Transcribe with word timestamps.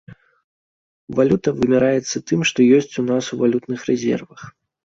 Валюта 1.19 1.53
вымяраецца 1.59 2.23
тым, 2.31 2.39
што 2.51 2.59
ёсць 2.79 2.99
у 3.05 3.07
нас 3.11 3.23
у 3.37 3.41
валютных 3.43 3.79
рэзервах. 3.93 4.41